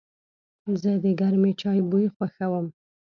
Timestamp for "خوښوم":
2.15-2.65